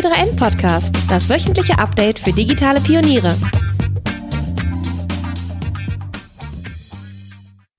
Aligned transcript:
T3N 0.00 0.34
Podcast, 0.34 0.94
das 1.10 1.28
wöchentliche 1.28 1.78
Update 1.78 2.18
für 2.18 2.32
digitale 2.32 2.80
Pioniere. 2.80 3.28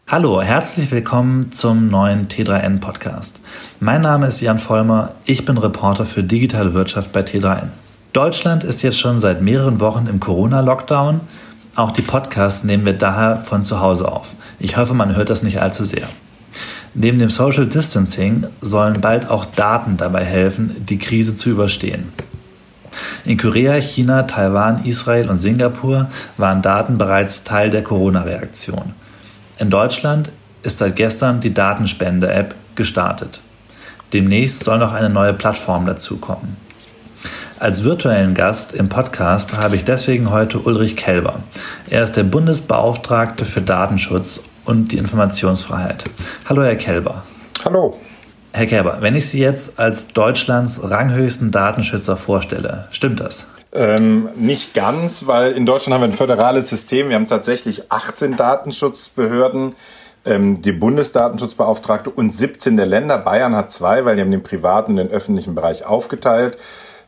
Hallo, 0.08 0.39
herzlich 0.39 0.92
willkommen 0.92 1.52
zum 1.52 1.88
neuen 1.88 2.28
T3N 2.28 2.79
Podcast. 2.79 3.39
Mein 3.79 4.02
Name 4.02 4.28
ist 4.28 4.39
Jan 4.39 4.60
Vollmer, 4.60 5.15
ich 5.26 5.46
bin 5.46 5.57
Reporter 5.57 6.05
für 6.05 6.23
digitale 6.23 6.76
Wirtschaft 6.76 7.12
bei 7.12 7.21
T3N. 7.21 7.70
Deutschland 8.14 8.64
ist 8.64 8.84
jetzt 8.84 9.00
schon 9.00 9.18
seit 9.18 9.42
mehreren 9.42 9.80
Wochen 9.80 10.06
im 10.06 10.20
Corona-Lockdown. 10.20 11.22
Auch 11.76 11.90
die 11.90 12.04
Podcasts 12.04 12.64
nehmen 12.64 12.86
wir 12.86 12.94
daher 12.94 13.40
von 13.40 13.64
zu 13.64 13.82
Hause 13.82 14.12
auf. 14.12 14.36
Ich 14.60 14.78
hoffe, 14.78 14.94
man 14.94 15.16
hört 15.16 15.32
das 15.32 15.42
nicht 15.42 15.60
allzu 15.60 15.86
sehr. 15.86 16.08
Neben 16.94 17.20
dem 17.20 17.30
Social 17.30 17.68
Distancing 17.68 18.48
sollen 18.60 19.00
bald 19.00 19.30
auch 19.30 19.46
Daten 19.46 19.96
dabei 19.98 20.26
helfen, 20.26 20.86
die 20.89 21.00
Krise 21.00 21.36
zu 21.36 21.50
überstehen. 21.50 22.11
In 23.24 23.38
Korea, 23.38 23.75
China, 23.75 24.24
Taiwan, 24.24 24.84
Israel 24.84 25.29
und 25.29 25.38
Singapur 25.38 26.10
waren 26.36 26.62
Daten 26.62 26.98
bereits 26.98 27.46
Teil 27.46 27.70
der 27.70 27.84
Corona-Reaktion. 27.84 28.93
In 29.57 29.70
Deutschland 29.70 30.32
ist 30.64 30.79
seit 30.79 30.98
gestern 30.98 31.39
die 31.39 31.54
Datenspende-App 31.54 32.56
gestartet. 32.75 33.39
Demnächst 34.12 34.64
soll 34.64 34.80
noch 34.80 34.92
eine 34.92 35.09
neue 35.09 35.34
Plattform 35.34 35.86
dazukommen. 35.86 36.58
Als 37.59 37.84
virtuellen 37.84 38.34
Gast 38.34 38.73
im 38.73 38.89
Podcast 38.89 39.56
habe 39.56 39.76
ich 39.76 39.86
deswegen 39.86 40.31
heute 40.31 40.59
Ulrich 40.59 40.98
Kelber. 40.98 41.44
Er 41.89 42.03
ist 42.03 42.17
der 42.17 42.23
Bundesbeauftragte 42.23 43.45
für 43.45 43.62
Datenschutz 43.62 44.45
und 44.66 44.92
die 44.92 44.97
Informationsfreiheit. 44.97 46.06
Hallo, 46.47 46.64
Herr 46.64 46.75
Kelber. 46.75 47.23
Hallo. 47.64 47.97
Herr 48.53 48.66
Kelber, 48.66 48.97
wenn 49.00 49.16
ich 49.16 49.30
Sie 49.30 49.39
jetzt 49.39 49.80
als 49.80 50.09
Deutschlands 50.09 50.81
ranghöchsten 50.84 51.52
Datenschützer 51.52 52.17
vorstelle, 52.17 52.88
stimmt 52.92 53.22
das? 53.22 53.47
Ähm, 53.73 54.30
nicht 54.36 54.73
ganz, 54.73 55.28
weil 55.28 55.54
in 55.54 55.66
Deutschland 55.66 55.94
haben 55.94 56.02
wir 56.02 56.09
ein 56.09 56.17
föderales 56.17 56.70
System. 56.70 57.08
Wir 57.08 57.16
haben 57.16 57.28
tatsächlich 57.28 57.89
18 57.89 58.36
Datenschutzbehörden, 58.36 59.76
ähm, 60.26 60.62
die 60.62 60.73
Bundesdatenschutzbeauftragte 60.73 62.09
und 62.09 62.34
17 62.34 62.76
der 62.76 62.86
Länder. 62.86 63.17
Bayern 63.17 63.56
hat 63.56 63.72
zwei, 63.72 64.04
weil 64.04 64.17
die 64.17 64.22
haben 64.22 64.32
den 64.32 64.44
privaten 64.44 64.92
und 64.92 64.98
den 64.98 65.09
öffentlichen 65.09 65.56
Bereich 65.56 65.86
aufgeteilt. 65.86 66.58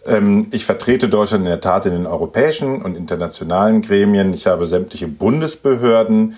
Ähm, 0.06 0.48
ich 0.52 0.66
vertrete 0.66 1.10
Deutschland 1.10 1.44
in 1.44 1.50
der 1.50 1.62
Tat 1.62 1.86
in 1.86 1.92
den 1.92 2.08
europäischen 2.08 2.82
und 2.82 2.98
internationalen 2.98 3.82
Gremien. 3.82 4.34
Ich 4.34 4.48
habe 4.48 4.66
sämtliche 4.66 5.08
Bundesbehörden, 5.08 6.38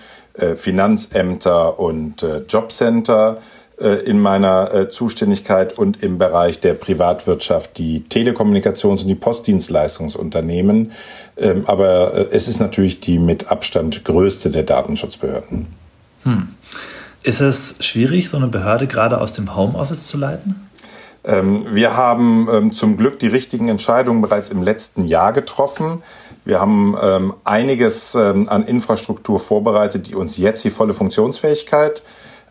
Finanzämter 0.56 1.78
und 1.78 2.22
äh, 2.22 2.42
Jobcenter 2.48 3.38
äh, 3.80 4.04
in 4.06 4.20
meiner 4.20 4.90
Zuständigkeit 4.90 5.76
und 5.76 6.02
im 6.02 6.18
Bereich 6.18 6.60
der 6.60 6.74
Privatwirtschaft 6.74 7.78
die 7.78 8.04
Telekommunikations- 8.08 9.02
und 9.02 9.08
die 9.08 9.14
Postdienstleistungsunternehmen. 9.14 10.92
Ähm, 11.36 11.64
aber 11.66 12.32
es 12.32 12.48
ist 12.48 12.60
natürlich 12.60 13.00
die 13.00 13.18
mit 13.18 13.50
Abstand 13.50 14.04
größte 14.04 14.50
der 14.50 14.62
Datenschutzbehörden. 14.62 15.66
Hm. 16.24 16.48
Ist 17.22 17.40
es 17.40 17.78
schwierig, 17.80 18.28
so 18.28 18.36
eine 18.36 18.46
Behörde 18.46 18.86
gerade 18.86 19.20
aus 19.20 19.32
dem 19.32 19.56
Homeoffice 19.56 20.06
zu 20.06 20.16
leiten? 20.16 20.66
Ähm, 21.26 21.66
wir 21.70 21.96
haben 21.96 22.48
ähm, 22.52 22.72
zum 22.72 22.96
Glück 22.96 23.18
die 23.18 23.26
richtigen 23.26 23.68
Entscheidungen 23.68 24.22
bereits 24.22 24.50
im 24.50 24.62
letzten 24.62 25.04
Jahr 25.04 25.32
getroffen. 25.32 26.02
Wir 26.46 26.60
haben 26.60 26.96
ähm, 27.02 27.34
einiges 27.44 28.16
an 28.16 28.64
Infrastruktur 28.66 29.38
vorbereitet, 29.38 30.08
die 30.08 30.14
uns 30.14 30.38
jetzt 30.38 30.64
die 30.64 30.70
volle 30.70 30.94
Funktionsfähigkeit 30.94 32.02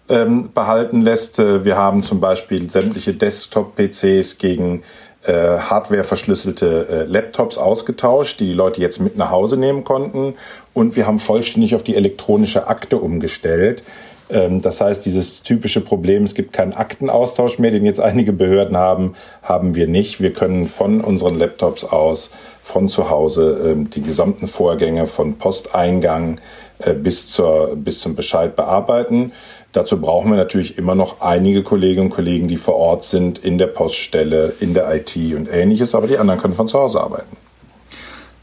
behalten 0.07 1.01
lässt. 1.01 1.39
Äh, 1.39 1.65
wir 1.65 1.77
haben 1.77 2.03
zum 2.03 2.19
Beispiel 2.19 2.69
sämtliche 2.69 3.15
Desktop-PCs 3.15 4.37
gegen 4.37 4.83
äh, 5.25 5.57
Hardware 5.57 6.03
verschlüsselte 6.03 6.87
äh, 6.87 7.03
Laptops 7.05 7.57
ausgetauscht, 7.57 8.39
die 8.39 8.45
die 8.45 8.53
Leute 8.53 8.79
jetzt 8.81 8.99
mit 8.99 9.17
nach 9.17 9.31
Hause 9.31 9.57
nehmen 9.57 9.83
konnten. 9.83 10.35
Und 10.73 10.95
wir 10.95 11.07
haben 11.07 11.17
vollständig 11.17 11.73
auf 11.73 11.81
die 11.81 11.95
elektronische 11.95 12.67
Akte 12.67 12.97
umgestellt. 12.97 13.81
Ähm, 14.29 14.61
das 14.61 14.81
heißt, 14.81 15.03
dieses 15.03 15.41
typische 15.41 15.81
Problem, 15.81 16.23
es 16.23 16.35
gibt 16.35 16.53
keinen 16.53 16.73
Aktenaustausch 16.73 17.57
mehr, 17.57 17.71
den 17.71 17.85
jetzt 17.85 17.99
einige 17.99 18.33
Behörden 18.33 18.77
haben, 18.77 19.15
haben 19.41 19.73
wir 19.73 19.87
nicht. 19.87 20.21
Wir 20.21 20.31
können 20.31 20.67
von 20.67 21.01
unseren 21.01 21.39
Laptops 21.39 21.83
aus, 21.83 22.29
von 22.65 22.89
zu 22.89 23.11
Hause, 23.11 23.61
ähm, 23.63 23.91
die 23.91 24.01
gesamten 24.01 24.47
Vorgänge 24.47 25.05
von 25.05 25.37
Posteingang 25.37 26.41
äh, 26.79 26.95
bis, 26.95 27.27
zur, 27.27 27.75
bis 27.75 28.01
zum 28.01 28.15
Bescheid 28.15 28.55
bearbeiten. 28.55 29.33
Dazu 29.71 30.01
brauchen 30.01 30.31
wir 30.31 30.37
natürlich 30.37 30.79
immer 30.79 30.95
noch 30.95 31.21
einige 31.21 31.61
Kolleginnen 31.61 32.07
und 32.07 32.09
Kollegen, 32.09 32.47
die 32.47 32.57
vor 32.57 32.75
Ort 32.75 33.03
sind, 33.03 33.37
in 33.37 33.59
der 33.59 33.67
Poststelle, 33.67 34.51
in 34.61 34.73
der 34.73 34.91
IT 34.95 35.15
und 35.35 35.47
ähnliches, 35.47 35.93
aber 35.93 36.07
die 36.07 36.17
anderen 36.17 36.41
können 36.41 36.55
von 36.55 36.67
zu 36.67 36.79
Hause 36.79 37.01
arbeiten. 37.01 37.37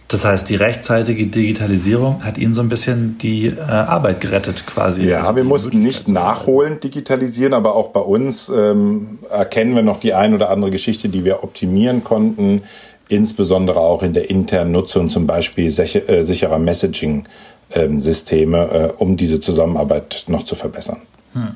Das 0.06 0.24
heißt, 0.24 0.48
die 0.50 0.56
rechtzeitige 0.56 1.26
Digitalisierung 1.26 2.22
hat 2.22 2.38
Ihnen 2.38 2.52
so 2.52 2.60
ein 2.60 2.68
bisschen 2.68 3.16
die 3.18 3.46
äh, 3.46 3.60
Arbeit 3.60 4.20
gerettet 4.20 4.66
quasi. 4.66 5.08
Ja, 5.08 5.22
also 5.22 5.36
wir 5.36 5.44
mussten 5.44 5.82
nicht 5.82 6.06
nachholend 6.06 6.84
digitalisieren, 6.84 7.54
aber 7.54 7.74
auch 7.74 7.88
bei 7.88 8.00
uns 8.00 8.50
ähm, 8.54 9.20
erkennen 9.30 9.74
wir 9.74 9.82
noch 9.82 10.00
die 10.00 10.12
ein 10.12 10.34
oder 10.34 10.50
andere 10.50 10.70
Geschichte, 10.70 11.08
die 11.08 11.24
wir 11.24 11.42
optimieren 11.42 12.04
konnten, 12.04 12.62
insbesondere 13.08 13.80
auch 13.80 14.02
in 14.02 14.14
der 14.14 14.30
internen 14.30 14.72
Nutzung, 14.72 15.10
zum 15.10 15.26
Beispiel 15.26 15.66
äh, 15.66 16.22
sicherer 16.22 16.58
Messaging-Systeme, 16.58 18.58
äh, 18.58 18.92
um 18.98 19.16
diese 19.16 19.40
Zusammenarbeit 19.40 20.24
noch 20.26 20.44
zu 20.44 20.54
verbessern. 20.54 21.00
Hm. 21.34 21.54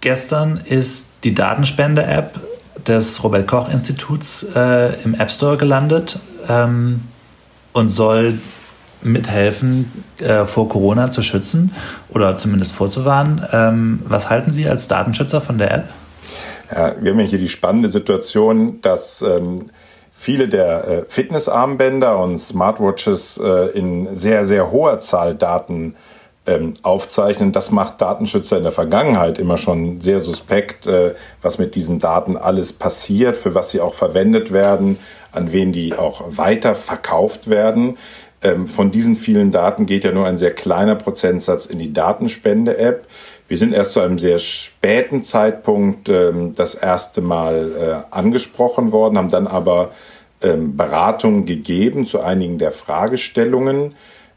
Gestern 0.00 0.60
ist 0.64 1.10
die 1.24 1.34
Datenspende-App 1.34 2.40
des 2.86 3.24
Robert 3.24 3.46
Koch 3.46 3.70
Instituts 3.70 4.44
äh, 4.54 4.92
im 5.04 5.14
App 5.14 5.30
Store 5.30 5.56
gelandet. 5.56 6.18
Ähm, 6.48 7.00
und 7.74 7.88
soll 7.88 8.38
mithelfen, 9.02 10.04
äh, 10.20 10.46
vor 10.46 10.70
Corona 10.70 11.10
zu 11.10 11.20
schützen 11.20 11.74
oder 12.08 12.38
zumindest 12.38 12.72
vorzuwarnen. 12.72 13.44
Ähm, 13.52 14.00
was 14.04 14.30
halten 14.30 14.50
Sie 14.50 14.66
als 14.66 14.88
Datenschützer 14.88 15.42
von 15.42 15.58
der 15.58 15.74
App? 15.74 15.88
Ja, 16.74 16.94
wir 16.98 17.12
haben 17.12 17.20
ja 17.20 17.26
hier 17.26 17.38
die 17.38 17.50
spannende 17.50 17.90
Situation, 17.90 18.80
dass 18.80 19.20
ähm, 19.20 19.66
viele 20.24 20.48
der 20.48 20.88
äh, 20.88 21.04
Fitnessarmbänder 21.06 22.18
und 22.18 22.38
Smartwatches 22.38 23.36
äh, 23.36 23.78
in 23.78 24.14
sehr, 24.14 24.46
sehr 24.46 24.72
hoher 24.72 24.98
Zahl 25.00 25.34
Daten 25.34 25.96
ähm, 26.46 26.72
aufzeichnen. 26.82 27.52
Das 27.52 27.70
macht 27.70 28.00
Datenschützer 28.00 28.56
in 28.56 28.62
der 28.62 28.72
Vergangenheit 28.72 29.38
immer 29.38 29.58
schon 29.58 30.00
sehr 30.00 30.20
suspekt, 30.20 30.86
äh, 30.86 31.14
was 31.42 31.58
mit 31.58 31.74
diesen 31.74 31.98
Daten 31.98 32.38
alles 32.38 32.72
passiert, 32.72 33.36
für 33.36 33.54
was 33.54 33.70
sie 33.70 33.82
auch 33.82 33.92
verwendet 33.92 34.50
werden, 34.50 34.98
an 35.30 35.52
wen 35.52 35.72
die 35.72 35.92
auch 35.92 36.22
weiter 36.26 36.74
verkauft 36.74 37.50
werden. 37.50 37.98
Ähm, 38.40 38.66
von 38.66 38.90
diesen 38.90 39.16
vielen 39.16 39.50
Daten 39.50 39.84
geht 39.84 40.04
ja 40.04 40.12
nur 40.12 40.26
ein 40.26 40.38
sehr 40.38 40.54
kleiner 40.54 40.94
Prozentsatz 40.94 41.66
in 41.66 41.78
die 41.78 41.92
Datenspende-App. 41.92 43.06
Wir 43.46 43.58
sind 43.58 43.74
erst 43.74 43.92
zu 43.92 44.00
einem 44.00 44.18
sehr 44.18 44.38
späten 44.38 45.22
Zeitpunkt 45.22 46.08
ähm, 46.08 46.54
das 46.56 46.74
erste 46.74 47.20
Mal 47.20 48.06
angesprochen 48.10 48.90
worden, 48.90 49.18
haben 49.18 49.28
dann 49.28 49.46
aber 49.46 49.90
ähm, 50.44 50.76
Beratungen 50.76 51.46
gegeben 51.46 52.06
zu 52.06 52.20
einigen 52.20 52.58
der 52.58 52.72
Fragestellungen, 52.72 53.94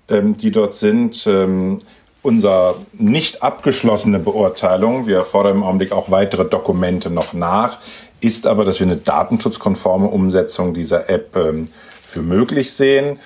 ähm, 0.09 0.37
die 0.37 0.51
dort 0.51 0.73
sind. 0.73 1.27
Ähm, 1.27 1.79
unser 2.23 2.75
nicht 2.93 3.43
abgeschlossene 3.43 4.19
Beurteilung, 4.19 5.07
wir 5.07 5.23
fordern 5.23 5.57
im 5.57 5.63
Augenblick 5.63 5.91
auch 5.91 6.11
weitere 6.11 6.45
Dokumente 6.45 7.09
noch 7.09 7.33
nach, 7.33 7.79
ist 8.19 8.47
aber, 8.47 8.65
dass 8.65 8.79
wir 8.79 8.87
eine 8.87 8.97
datenschutzkonforme 8.97 10.07
Umsetzung 10.07 10.73
dieser 10.73 11.09
App 11.09 11.35
ähm, 11.35 11.65
für 12.01 12.21
möglich 12.21 12.73
sehen. 12.73 13.19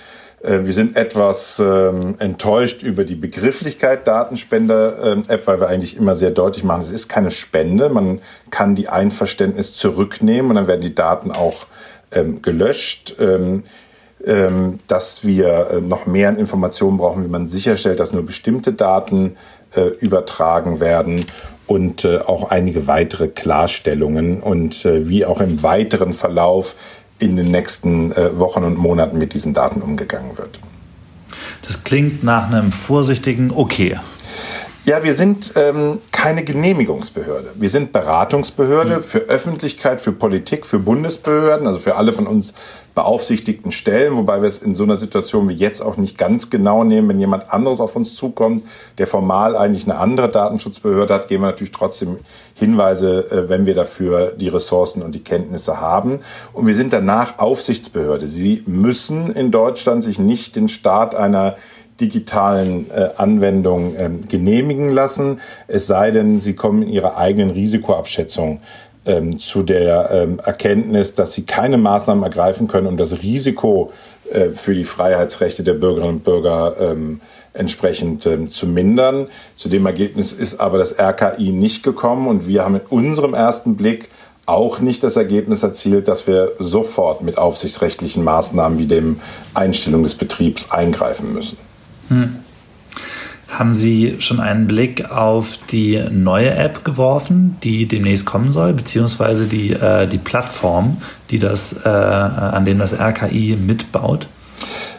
Äh, 0.43 0.65
wir 0.65 0.73
sind 0.73 0.95
etwas 0.95 1.59
ähm, 1.59 2.15
enttäuscht 2.19 2.83
über 2.83 3.03
die 3.05 3.15
Begrifflichkeit 3.15 4.07
Datenspender-App, 4.07 5.47
weil 5.47 5.59
wir 5.59 5.67
eigentlich 5.67 5.97
immer 5.97 6.15
sehr 6.15 6.31
deutlich 6.31 6.63
machen, 6.63 6.81
es 6.81 6.91
ist 6.91 7.07
keine 7.07 7.31
Spende. 7.31 7.89
Man 7.89 8.21
kann 8.49 8.75
die 8.75 8.89
Einverständnis 8.89 9.73
zurücknehmen 9.73 10.51
und 10.51 10.55
dann 10.55 10.67
werden 10.67 10.81
die 10.81 10.95
Daten 10.95 11.31
auch 11.31 11.65
ähm, 12.11 12.41
gelöscht. 12.41 13.15
Ähm, 13.19 13.63
ähm, 14.23 14.77
dass 14.87 15.25
wir 15.25 15.71
äh, 15.71 15.81
noch 15.81 16.05
mehr 16.05 16.37
Informationen 16.37 16.97
brauchen, 16.97 17.23
wie 17.23 17.27
man 17.27 17.47
sicherstellt, 17.47 17.99
dass 17.99 18.11
nur 18.11 18.23
bestimmte 18.23 18.71
Daten 18.71 19.35
äh, 19.75 19.87
übertragen 19.99 20.79
werden 20.79 21.25
und 21.65 22.05
äh, 22.05 22.19
auch 22.19 22.51
einige 22.51 22.85
weitere 22.85 23.29
Klarstellungen 23.29 24.41
und 24.41 24.85
äh, 24.85 25.09
wie 25.09 25.25
auch 25.25 25.41
im 25.41 25.63
weiteren 25.63 26.13
Verlauf 26.13 26.75
in 27.17 27.35
den 27.35 27.49
nächsten 27.49 28.11
äh, 28.11 28.37
Wochen 28.37 28.63
und 28.63 28.77
Monaten 28.77 29.17
mit 29.17 29.33
diesen 29.33 29.53
Daten 29.53 29.81
umgegangen 29.81 30.37
wird. 30.37 30.59
Das 31.65 31.83
klingt 31.83 32.23
nach 32.23 32.51
einem 32.51 32.71
vorsichtigen 32.71 33.51
Okay. 33.51 33.99
Ja, 34.83 35.03
wir 35.03 35.13
sind 35.13 35.53
ähm, 35.55 35.99
keine 36.11 36.43
Genehmigungsbehörde. 36.43 37.51
Wir 37.53 37.69
sind 37.69 37.93
Beratungsbehörde 37.93 38.97
mhm. 38.97 39.03
für 39.03 39.19
Öffentlichkeit, 39.19 40.01
für 40.01 40.11
Politik, 40.11 40.65
für 40.65 40.79
Bundesbehörden, 40.79 41.67
also 41.67 41.77
für 41.77 41.97
alle 41.97 42.13
von 42.13 42.25
uns 42.25 42.55
beaufsichtigten 42.95 43.71
Stellen, 43.71 44.17
wobei 44.17 44.41
wir 44.41 44.47
es 44.47 44.57
in 44.57 44.73
so 44.73 44.83
einer 44.83 44.97
Situation 44.97 45.47
wie 45.47 45.53
jetzt 45.53 45.81
auch 45.81 45.97
nicht 45.97 46.17
ganz 46.17 46.49
genau 46.49 46.83
nehmen. 46.83 47.09
Wenn 47.09 47.19
jemand 47.19 47.53
anderes 47.53 47.79
auf 47.79 47.95
uns 47.95 48.15
zukommt, 48.15 48.63
der 48.97 49.05
formal 49.05 49.55
eigentlich 49.55 49.83
eine 49.83 49.97
andere 49.97 50.29
Datenschutzbehörde 50.29 51.13
hat, 51.13 51.27
geben 51.27 51.43
wir 51.43 51.47
natürlich 51.47 51.71
trotzdem 51.71 52.17
Hinweise, 52.55 53.31
äh, 53.31 53.49
wenn 53.49 53.67
wir 53.67 53.75
dafür 53.75 54.31
die 54.31 54.49
Ressourcen 54.49 55.03
und 55.03 55.13
die 55.13 55.23
Kenntnisse 55.23 55.79
haben. 55.79 56.21
Und 56.53 56.65
wir 56.65 56.75
sind 56.75 56.91
danach 56.91 57.37
Aufsichtsbehörde. 57.37 58.25
Sie 58.25 58.63
müssen 58.65 59.31
in 59.31 59.51
Deutschland 59.51 60.03
sich 60.03 60.17
nicht 60.17 60.55
den 60.55 60.67
Start 60.67 61.13
einer 61.13 61.55
digitalen 62.01 62.89
äh, 62.91 63.09
Anwendung 63.17 63.95
ähm, 63.97 64.27
genehmigen 64.27 64.89
lassen, 64.89 65.39
es 65.67 65.87
sei 65.87 66.11
denn, 66.11 66.39
sie 66.39 66.55
kommen 66.55 66.83
in 66.83 66.89
ihrer 66.89 67.17
eigenen 67.17 67.51
Risikoabschätzung 67.51 68.59
ähm, 69.05 69.39
zu 69.39 69.63
der 69.63 70.09
ähm, 70.11 70.39
Erkenntnis, 70.43 71.15
dass 71.15 71.33
sie 71.33 71.43
keine 71.43 71.77
Maßnahmen 71.77 72.23
ergreifen 72.23 72.67
können, 72.67 72.87
um 72.87 72.97
das 72.97 73.21
Risiko 73.21 73.91
äh, 74.31 74.49
für 74.49 74.73
die 74.73 74.83
Freiheitsrechte 74.83 75.63
der 75.63 75.73
Bürgerinnen 75.73 76.15
und 76.15 76.23
Bürger 76.23 76.75
ähm, 76.79 77.21
entsprechend 77.53 78.25
ähm, 78.25 78.51
zu 78.51 78.67
mindern. 78.67 79.27
Zu 79.57 79.69
dem 79.69 79.85
Ergebnis 79.85 80.33
ist 80.33 80.59
aber 80.59 80.77
das 80.77 80.97
RKI 80.99 81.51
nicht 81.51 81.83
gekommen 81.83 82.27
und 82.27 82.47
wir 82.47 82.63
haben 82.63 82.75
in 82.75 82.81
unserem 82.89 83.33
ersten 83.33 83.75
Blick 83.75 84.09
auch 84.45 84.79
nicht 84.79 85.03
das 85.03 85.15
Ergebnis 85.15 85.63
erzielt, 85.63 86.07
dass 86.07 86.27
wir 86.27 86.53
sofort 86.59 87.21
mit 87.21 87.37
aufsichtsrechtlichen 87.37 88.23
Maßnahmen 88.23 88.79
wie 88.79 88.87
dem 88.87 89.19
Einstellung 89.53 90.03
des 90.03 90.15
Betriebs 90.15 90.71
eingreifen 90.71 91.33
müssen. 91.33 91.57
Hm. 92.11 92.35
Haben 93.47 93.73
Sie 93.75 94.15
schon 94.19 94.39
einen 94.39 94.67
Blick 94.67 95.11
auf 95.11 95.59
die 95.71 96.01
neue 96.09 96.51
App 96.51 96.85
geworfen, 96.85 97.57
die 97.63 97.85
demnächst 97.87 98.25
kommen 98.25 98.51
soll, 98.51 98.73
beziehungsweise 98.73 99.45
die, 99.45 99.71
äh, 99.71 100.07
die 100.07 100.17
Plattform, 100.17 100.97
die 101.29 101.39
das, 101.39 101.85
äh, 101.85 101.89
an 101.89 102.65
dem 102.65 102.79
das 102.79 102.93
RKI 102.93 103.57
mitbaut? 103.57 104.27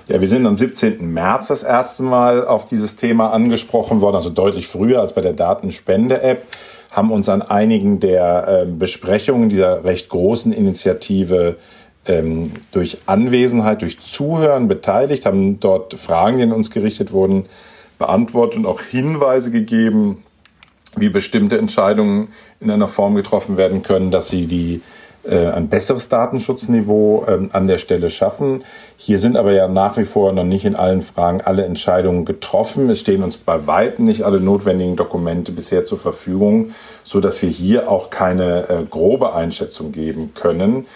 Ja, 0.08 0.20
wir 0.20 0.28
sind 0.28 0.46
am 0.46 0.58
17. 0.58 1.12
März 1.12 1.48
das 1.48 1.62
erste 1.62 2.02
Mal 2.02 2.46
auf 2.46 2.64
dieses 2.64 2.96
Thema 2.96 3.32
angesprochen 3.32 4.00
worden, 4.00 4.16
also 4.16 4.30
deutlich 4.30 4.66
früher 4.66 5.00
als 5.00 5.14
bei 5.14 5.20
der 5.20 5.32
Datenspende-App, 5.32 6.42
haben 6.90 7.10
uns 7.10 7.28
an 7.28 7.40
einigen 7.40 8.00
der 8.00 8.64
äh, 8.64 8.66
Besprechungen 8.66 9.48
dieser 9.48 9.84
recht 9.84 10.08
großen 10.08 10.52
Initiative 10.52 11.56
ähm, 12.06 12.50
durch 12.72 12.98
Anwesenheit, 13.06 13.82
durch 13.82 14.00
Zuhören 14.00 14.68
beteiligt, 14.68 15.26
haben 15.26 15.60
dort 15.60 15.94
Fragen, 15.94 16.38
die 16.38 16.44
an 16.44 16.52
uns 16.52 16.70
gerichtet 16.70 17.12
wurden, 17.12 17.46
beantwortet 17.98 18.58
und 18.58 18.66
auch 18.66 18.80
Hinweise 18.80 19.50
gegeben, 19.50 20.24
wie 20.96 21.08
bestimmte 21.08 21.58
Entscheidungen 21.58 22.28
in 22.60 22.70
einer 22.70 22.88
Form 22.88 23.14
getroffen 23.14 23.56
werden 23.56 23.82
können, 23.82 24.10
dass 24.10 24.28
sie 24.28 24.46
die 24.46 24.82
äh, 25.24 25.46
ein 25.46 25.68
besseres 25.68 26.08
Datenschutzniveau 26.08 27.24
ähm, 27.28 27.50
an 27.52 27.68
der 27.68 27.78
Stelle 27.78 28.10
schaffen. 28.10 28.64
Hier 28.96 29.20
sind 29.20 29.36
aber 29.36 29.52
ja 29.52 29.68
nach 29.68 29.96
wie 29.96 30.04
vor 30.04 30.32
noch 30.32 30.44
nicht 30.44 30.64
in 30.64 30.74
allen 30.74 31.00
Fragen 31.00 31.40
alle 31.40 31.64
Entscheidungen 31.64 32.24
getroffen. 32.24 32.90
Es 32.90 33.00
stehen 33.00 33.22
uns 33.22 33.36
bei 33.36 33.66
weitem 33.68 34.04
nicht 34.04 34.24
alle 34.24 34.40
notwendigen 34.40 34.96
Dokumente 34.96 35.52
bisher 35.52 35.84
zur 35.84 35.98
Verfügung, 35.98 36.72
so 37.04 37.20
dass 37.20 37.40
wir 37.40 37.48
hier 37.48 37.88
auch 37.88 38.10
keine 38.10 38.68
äh, 38.68 38.82
grobe 38.90 39.32
Einschätzung 39.32 39.92
geben 39.92 40.32
können 40.34 40.86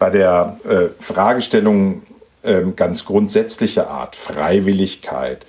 bei 0.00 0.10
der 0.10 0.56
äh, 0.68 0.88
Fragestellung 0.98 2.02
ähm, 2.42 2.74
ganz 2.74 3.04
grundsätzlicher 3.04 3.88
Art, 3.88 4.16
Freiwilligkeit, 4.16 5.46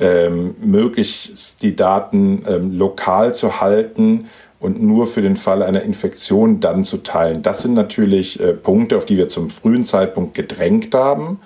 ähm, 0.00 0.56
möglichst 0.60 1.62
die 1.62 1.76
Daten 1.76 2.44
ähm, 2.46 2.76
lokal 2.76 3.34
zu 3.34 3.60
halten 3.60 4.26
und 4.58 4.82
nur 4.82 5.06
für 5.06 5.22
den 5.22 5.36
Fall 5.36 5.62
einer 5.62 5.82
Infektion 5.82 6.58
dann 6.58 6.82
zu 6.82 6.98
teilen. 6.98 7.42
Das 7.42 7.62
sind 7.62 7.74
natürlich 7.74 8.40
äh, 8.40 8.54
Punkte, 8.54 8.96
auf 8.96 9.06
die 9.06 9.16
wir 9.16 9.28
zum 9.28 9.50
frühen 9.50 9.84
Zeitpunkt 9.84 10.34
gedrängt 10.34 10.92
haben, 10.96 11.38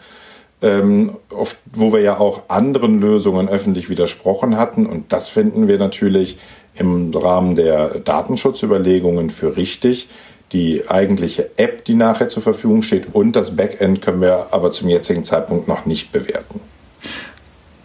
ähm, 0.62 1.18
oft, 1.28 1.58
wo 1.74 1.92
wir 1.92 2.00
ja 2.00 2.18
auch 2.18 2.44
anderen 2.48 3.00
Lösungen 3.00 3.50
öffentlich 3.50 3.90
widersprochen 3.90 4.56
hatten. 4.56 4.86
Und 4.86 5.12
das 5.12 5.28
finden 5.28 5.68
wir 5.68 5.78
natürlich 5.78 6.38
im 6.74 7.10
Rahmen 7.10 7.54
der 7.54 7.98
Datenschutzüberlegungen 7.98 9.28
für 9.28 9.58
richtig, 9.58 10.08
die 10.52 10.88
eigentliche 10.88 11.50
App, 11.58 11.84
die 11.84 11.94
nachher 11.94 12.28
zur 12.28 12.42
Verfügung 12.42 12.82
steht 12.82 13.14
und 13.14 13.34
das 13.34 13.56
Backend 13.56 14.00
können 14.02 14.20
wir 14.20 14.48
aber 14.52 14.70
zum 14.70 14.88
jetzigen 14.88 15.24
Zeitpunkt 15.24 15.68
noch 15.68 15.86
nicht 15.86 16.12
bewerten. 16.12 16.60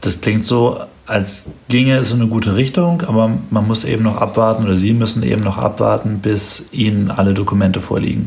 Das 0.01 0.21
klingt 0.21 0.43
so, 0.43 0.79
als 1.05 1.47
ginge 1.67 1.97
es 1.97 2.11
in 2.11 2.21
eine 2.21 2.29
gute 2.29 2.55
Richtung, 2.55 3.01
aber 3.01 3.37
man 3.49 3.67
muss 3.67 3.83
eben 3.83 4.03
noch 4.03 4.17
abwarten 4.17 4.63
oder 4.63 4.75
Sie 4.75 4.93
müssen 4.93 5.23
eben 5.23 5.43
noch 5.43 5.57
abwarten, 5.57 6.19
bis 6.21 6.69
Ihnen 6.71 7.11
alle 7.11 7.33
Dokumente 7.33 7.81
vorliegen. 7.81 8.25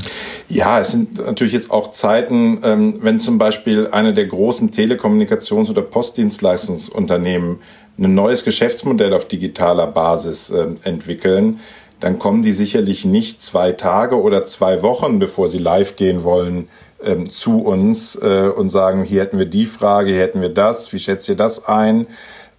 Ja, 0.49 0.79
es 0.79 0.93
sind 0.93 1.19
natürlich 1.25 1.53
jetzt 1.53 1.71
auch 1.71 1.93
Zeiten, 1.93 2.61
ähm, 2.63 2.99
wenn 3.01 3.19
zum 3.19 3.39
Beispiel 3.39 3.89
eine 3.91 4.15
der 4.15 4.27
großen 4.27 4.71
Telekommunikations- 4.71 5.71
oder 5.71 5.83
Postdienstleistungsunternehmen 5.83 7.61
ein 7.99 8.15
neues 8.15 8.45
Geschäftsmodell 8.45 9.13
auf 9.13 9.27
digitaler 9.27 9.87
Basis 9.87 10.51
ähm, 10.51 10.75
entwickeln, 10.83 11.61
dann 12.05 12.19
kommen 12.19 12.43
die 12.43 12.53
sicherlich 12.53 13.07
nicht 13.07 13.41
zwei 13.41 13.73
Tage 13.73 14.21
oder 14.21 14.45
zwei 14.45 14.83
Wochen, 14.83 15.19
bevor 15.19 15.49
sie 15.49 15.57
live 15.57 15.97
gehen 15.97 16.23
wollen, 16.23 16.69
ähm, 17.03 17.31
zu 17.31 17.63
uns 17.63 18.15
äh, 18.17 18.51
und 18.55 18.69
sagen, 18.69 19.05
hier 19.05 19.23
hätten 19.23 19.39
wir 19.39 19.47
die 19.47 19.65
Frage, 19.65 20.11
hier 20.11 20.21
hätten 20.21 20.43
wir 20.43 20.51
das, 20.51 20.93
wie 20.93 20.99
schätzt 20.99 21.27
ihr 21.31 21.35
das 21.35 21.65
ein? 21.67 22.07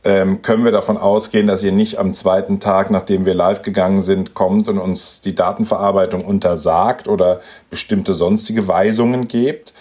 Ähm, 0.03 0.41
können 0.41 0.63
wir 0.63 0.71
davon 0.71 0.97
ausgehen, 0.97 1.45
dass 1.45 1.61
ihr 1.61 1.71
nicht 1.71 1.99
am 1.99 2.15
zweiten 2.15 2.59
Tag, 2.59 2.89
nachdem 2.89 3.27
wir 3.27 3.35
live 3.35 3.61
gegangen 3.61 4.01
sind, 4.01 4.33
kommt 4.33 4.67
und 4.67 4.79
uns 4.79 5.21
die 5.21 5.35
Datenverarbeitung 5.35 6.25
untersagt 6.25 7.07
oder 7.07 7.39
bestimmte 7.69 8.15
sonstige 8.15 8.67
Weisungen 8.67 9.27
gebt? 9.27 9.75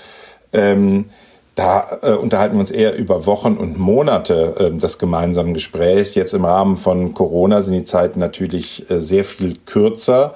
Ähm, 0.52 1.06
da 1.54 1.98
äh, 2.02 2.12
unterhalten 2.12 2.56
wir 2.56 2.60
uns 2.60 2.70
eher 2.70 2.96
über 2.96 3.26
Wochen 3.26 3.56
und 3.56 3.78
Monate 3.78 4.54
äh, 4.58 4.70
des 4.76 4.98
gemeinsamen 4.98 5.54
Gesprächs. 5.54 6.14
Jetzt 6.14 6.34
im 6.34 6.44
Rahmen 6.44 6.76
von 6.76 7.14
Corona 7.14 7.62
sind 7.62 7.74
die 7.74 7.84
Zeiten 7.84 8.18
natürlich 8.18 8.90
äh, 8.90 9.00
sehr 9.00 9.24
viel 9.24 9.54
kürzer. 9.64 10.34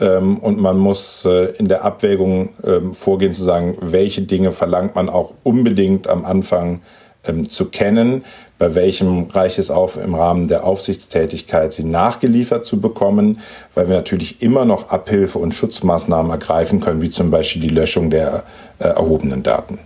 Ähm, 0.00 0.38
und 0.38 0.60
man 0.60 0.78
muss 0.78 1.24
äh, 1.24 1.52
in 1.56 1.68
der 1.68 1.84
Abwägung 1.84 2.50
ähm, 2.64 2.94
vorgehen 2.94 3.34
zu 3.34 3.44
sagen, 3.44 3.76
welche 3.80 4.22
Dinge 4.22 4.52
verlangt 4.52 4.94
man 4.94 5.08
auch 5.08 5.32
unbedingt 5.42 6.06
am 6.06 6.24
Anfang 6.24 6.82
ähm, 7.24 7.48
zu 7.48 7.66
kennen, 7.66 8.24
bei 8.58 8.74
welchem 8.74 9.28
reicht 9.30 9.58
es 9.58 9.70
auch 9.70 9.96
im 9.96 10.14
Rahmen 10.14 10.48
der 10.48 10.64
Aufsichtstätigkeit, 10.64 11.72
sie 11.72 11.84
nachgeliefert 11.84 12.64
zu 12.64 12.80
bekommen, 12.80 13.40
weil 13.74 13.88
wir 13.88 13.96
natürlich 13.96 14.42
immer 14.42 14.64
noch 14.64 14.90
Abhilfe 14.90 15.38
und 15.38 15.54
Schutzmaßnahmen 15.54 16.30
ergreifen 16.30 16.80
können, 16.80 17.02
wie 17.02 17.10
zum 17.10 17.30
Beispiel 17.30 17.62
die 17.62 17.68
Löschung 17.68 18.10
der 18.10 18.44
äh, 18.78 18.84
erhobenen 18.84 19.42
Daten. 19.42 19.78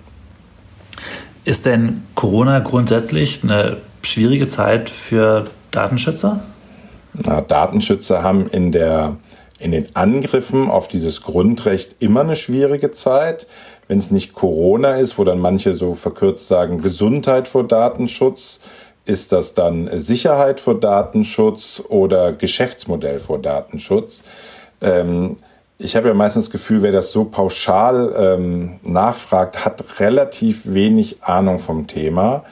Ist 1.45 1.67
denn 1.67 2.05
Corona 2.15 2.61
grundsätzlich 2.61 3.43
eine 3.43 3.79
schwierige 4.03 4.47
Zeit 4.47 4.91
für 4.91 5.45
Datenschützer? 5.73 6.45
Na, 7.15 7.41
Datenschützer 7.41 8.23
haben 8.23 8.47
in, 8.47 8.71
der, 8.71 9.17
in 9.59 9.73
den 9.73 9.95
Angriffen 9.95 10.71
auf 10.71 10.87
dieses 10.87 11.23
Grundrecht 11.23 11.97
immer 11.99 12.21
eine 12.21 12.37
schwierige 12.37 12.93
Zeit. 12.93 13.49
Wenn 13.89 13.99
es 13.99 14.13
nicht 14.13 14.35
Corona 14.35 14.97
ist, 14.97 15.19
wo 15.19 15.25
dann 15.25 15.41
manche 15.41 15.75
so 15.75 15.95
verkürzt 15.95 16.47
sagen 16.47 16.81
Gesundheit 16.81 17.49
vor 17.49 17.67
Datenschutz, 17.67 18.61
ist 19.05 19.33
das 19.33 19.55
dann 19.55 19.91
Sicherheit 19.99 20.61
vor 20.61 20.79
Datenschutz 20.79 21.83
oder 21.89 22.33
Geschäftsmodell 22.33 23.19
vor 23.19 23.41
Datenschutz? 23.41 24.23
Ähm, 24.81 25.39
ich 25.85 25.97
habe 25.97 26.09
ja 26.09 26.15
meistens 26.15 26.47
das 26.47 26.53
Gefühl, 26.53 26.83
wer 26.83 26.93
das 26.93 27.11
so 27.11 27.25
pauschal 27.25 28.15
ähm, 28.17 28.81
nachfragt, 28.83 29.65
hat 29.65 30.01
relativ 30.01 30.63
wenig 30.65 31.23
Ahnung 31.23 31.59
vom 31.59 31.87
Thema. 31.87 32.45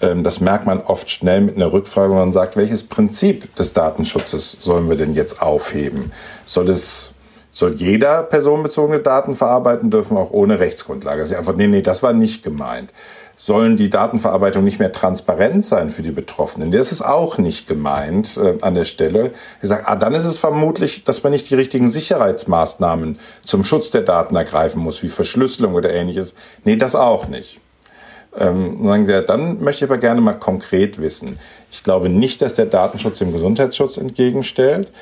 Ähm, 0.00 0.22
das 0.24 0.40
merkt 0.40 0.66
man 0.66 0.80
oft 0.80 1.10
schnell 1.10 1.40
mit 1.40 1.56
einer 1.56 1.72
Rückfrage, 1.72 2.10
wo 2.10 2.16
man 2.16 2.32
sagt, 2.32 2.56
welches 2.56 2.82
Prinzip 2.82 3.54
des 3.56 3.72
Datenschutzes 3.72 4.58
sollen 4.60 4.88
wir 4.88 4.96
denn 4.96 5.14
jetzt 5.14 5.42
aufheben? 5.42 6.12
Soll 6.44 6.68
es 6.68 7.12
soll 7.52 7.74
jeder 7.74 8.22
personenbezogene 8.22 9.00
Daten 9.00 9.34
verarbeiten 9.34 9.90
dürfen, 9.90 10.16
auch 10.16 10.30
ohne 10.30 10.60
Rechtsgrundlage? 10.60 11.22
Also 11.22 11.34
einfach, 11.34 11.56
nee, 11.56 11.66
nee, 11.66 11.82
das 11.82 12.00
war 12.00 12.12
nicht 12.12 12.44
gemeint 12.44 12.92
sollen 13.42 13.78
die 13.78 13.88
Datenverarbeitung 13.88 14.62
nicht 14.62 14.78
mehr 14.78 14.92
transparent 14.92 15.64
sein 15.64 15.88
für 15.88 16.02
die 16.02 16.10
Betroffenen. 16.10 16.70
Das 16.70 16.92
ist 16.92 17.00
auch 17.00 17.38
nicht 17.38 17.66
gemeint 17.66 18.36
äh, 18.36 18.58
an 18.60 18.74
der 18.74 18.84
Stelle. 18.84 19.30
Ich 19.62 19.70
sage, 19.70 19.88
ah, 19.88 19.96
dann 19.96 20.12
ist 20.12 20.26
es 20.26 20.36
vermutlich, 20.36 21.04
dass 21.04 21.22
man 21.22 21.32
nicht 21.32 21.48
die 21.48 21.54
richtigen 21.54 21.90
Sicherheitsmaßnahmen 21.90 23.18
zum 23.42 23.64
Schutz 23.64 23.90
der 23.90 24.02
Daten 24.02 24.36
ergreifen 24.36 24.82
muss, 24.82 25.02
wie 25.02 25.08
Verschlüsselung 25.08 25.72
oder 25.72 25.90
ähnliches. 25.90 26.34
Nee, 26.64 26.76
das 26.76 26.94
auch 26.94 27.28
nicht. 27.28 27.60
Ähm, 28.38 28.84
sagen 28.84 29.06
Sie, 29.06 29.12
ja, 29.12 29.22
dann 29.22 29.62
möchte 29.62 29.86
ich 29.86 29.90
aber 29.90 29.98
gerne 29.98 30.20
mal 30.20 30.34
konkret 30.34 31.00
wissen. 31.00 31.38
Ich 31.70 31.82
glaube 31.82 32.10
nicht, 32.10 32.42
dass 32.42 32.56
der 32.56 32.66
Datenschutz 32.66 33.20
dem 33.20 33.32
Gesundheitsschutz 33.32 33.96
entgegenstellt. 33.96 34.92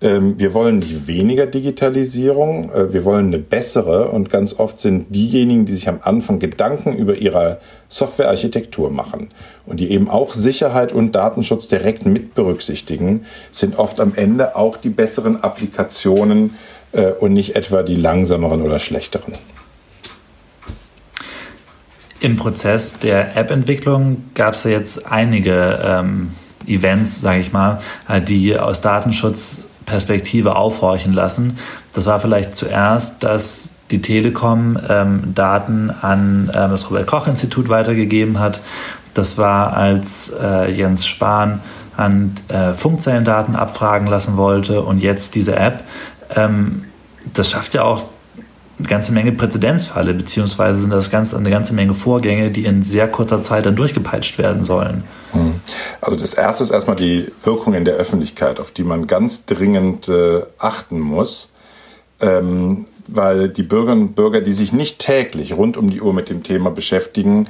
Ähm, 0.00 0.38
wir 0.38 0.54
wollen 0.54 0.80
nicht 0.80 1.06
weniger 1.06 1.46
Digitalisierung, 1.46 2.70
äh, 2.72 2.92
wir 2.92 3.04
wollen 3.04 3.28
eine 3.28 3.38
bessere 3.38 4.08
und 4.08 4.28
ganz 4.28 4.58
oft 4.58 4.80
sind 4.80 5.14
diejenigen, 5.14 5.66
die 5.66 5.74
sich 5.74 5.88
am 5.88 6.00
Anfang 6.02 6.38
Gedanken 6.38 6.94
über 6.94 7.16
ihre 7.16 7.58
Softwarearchitektur 7.88 8.90
machen 8.90 9.28
und 9.66 9.80
die 9.80 9.90
eben 9.90 10.10
auch 10.10 10.34
Sicherheit 10.34 10.92
und 10.92 11.14
Datenschutz 11.14 11.68
direkt 11.68 12.06
mit 12.06 12.34
berücksichtigen, 12.34 13.24
sind 13.50 13.78
oft 13.78 14.00
am 14.00 14.12
Ende 14.14 14.56
auch 14.56 14.76
die 14.76 14.90
besseren 14.90 15.42
Applikationen 15.42 16.56
äh, 16.92 17.12
und 17.12 17.32
nicht 17.32 17.56
etwa 17.56 17.82
die 17.82 17.96
langsameren 17.96 18.62
oder 18.62 18.78
schlechteren. 18.78 19.34
Im 22.20 22.36
Prozess 22.36 22.98
der 22.98 23.36
App-Entwicklung 23.36 24.24
gab 24.34 24.54
es 24.54 24.64
ja 24.64 24.70
jetzt 24.70 25.06
einige 25.10 25.78
ähm, 25.84 26.30
Events, 26.66 27.20
sage 27.20 27.40
ich 27.40 27.52
mal, 27.52 27.80
äh, 28.08 28.20
die 28.20 28.58
aus 28.58 28.80
Datenschutzperspektive 29.84 30.56
aufhorchen 30.56 31.12
lassen. 31.12 31.58
Das 31.92 32.06
war 32.06 32.20
vielleicht 32.20 32.54
zuerst, 32.54 33.22
dass 33.22 33.70
die 33.90 34.00
Telekom 34.00 34.78
ähm, 34.88 35.34
Daten 35.34 35.90
an 35.90 36.48
äh, 36.48 36.52
das 36.52 36.90
Robert 36.90 37.06
Koch 37.06 37.26
Institut 37.26 37.68
weitergegeben 37.68 38.38
hat. 38.40 38.60
Das 39.12 39.38
war, 39.38 39.76
als 39.76 40.32
äh, 40.40 40.70
Jens 40.72 41.06
Spahn 41.06 41.60
an 41.96 42.34
äh, 42.48 42.72
Funkzellendaten 42.72 43.54
abfragen 43.54 44.08
lassen 44.08 44.36
wollte 44.36 44.82
und 44.82 44.98
jetzt 45.00 45.34
diese 45.34 45.56
App. 45.56 45.84
Ähm, 46.34 46.84
das 47.32 47.50
schafft 47.50 47.74
ja 47.74 47.82
auch 47.82 48.06
eine 48.78 48.88
ganze 48.88 49.12
Menge 49.12 49.30
Präzedenzfalle, 49.30 50.14
beziehungsweise 50.14 50.80
sind 50.80 50.90
das 50.90 51.10
ganz, 51.10 51.32
eine 51.32 51.50
ganze 51.50 51.74
Menge 51.74 51.94
Vorgänge, 51.94 52.50
die 52.50 52.64
in 52.64 52.82
sehr 52.82 53.06
kurzer 53.06 53.40
Zeit 53.40 53.66
dann 53.66 53.76
durchgepeitscht 53.76 54.38
werden 54.38 54.64
sollen. 54.64 55.04
Hm. 55.32 55.53
Also 56.00 56.18
das 56.18 56.34
erste 56.34 56.64
ist 56.64 56.70
erstmal 56.70 56.96
die 56.96 57.32
Wirkung 57.42 57.74
in 57.74 57.84
der 57.84 57.94
Öffentlichkeit, 57.94 58.60
auf 58.60 58.70
die 58.70 58.84
man 58.84 59.06
ganz 59.06 59.46
dringend 59.46 60.08
äh, 60.08 60.42
achten 60.58 61.00
muss, 61.00 61.50
ähm, 62.20 62.86
weil 63.06 63.48
die 63.48 63.62
Bürgerinnen 63.62 64.08
und 64.08 64.14
Bürger, 64.14 64.40
die 64.40 64.52
sich 64.52 64.72
nicht 64.72 64.98
täglich 64.98 65.54
rund 65.54 65.76
um 65.76 65.90
die 65.90 66.00
Uhr 66.00 66.12
mit 66.12 66.30
dem 66.30 66.42
Thema 66.42 66.70
beschäftigen, 66.70 67.48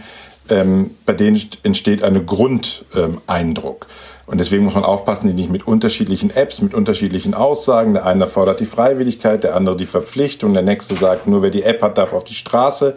ähm, 0.49 0.91
bei 1.07 1.15
denen 1.15 1.41
entsteht 1.63 2.05
ein 2.05 2.27
Grundeindruck. 2.27 3.87
Ähm, 3.87 4.25
und 4.27 4.39
deswegen 4.39 4.65
muss 4.65 4.75
man 4.75 4.85
aufpassen, 4.85 5.27
die 5.27 5.35
nicht 5.35 5.51
mit 5.51 5.67
unterschiedlichen 5.67 6.31
Apps, 6.31 6.63
mit 6.63 6.75
unterschiedlichen 6.75 7.35
Aussagen. 7.35 7.93
Der 7.93 8.07
eine 8.07 8.27
fordert 8.27 8.61
die 8.61 8.65
Freiwilligkeit, 8.65 9.45
der 9.45 9.55
andere 9.55 9.77
die 9.77 9.87
Verpflichtung, 9.87 10.55
der 10.55 10.63
nächste 10.63 10.95
sagt, 10.97 11.27
nur 11.27 11.43
wer 11.43 11.51
die 11.51 11.63
App 11.63 11.83
hat, 11.83 11.99
darf 11.99 12.15
auf 12.15 12.25
die 12.25 12.35
Straße. 12.35 12.97